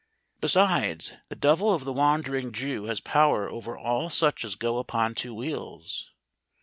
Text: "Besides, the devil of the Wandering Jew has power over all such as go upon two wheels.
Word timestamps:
"Besides, 0.39 1.17
the 1.29 1.35
devil 1.35 1.71
of 1.71 1.83
the 1.85 1.93
Wandering 1.93 2.51
Jew 2.51 2.85
has 2.85 2.99
power 2.99 3.47
over 3.47 3.77
all 3.77 4.09
such 4.09 4.43
as 4.43 4.55
go 4.55 4.79
upon 4.79 5.13
two 5.13 5.35
wheels. 5.35 6.09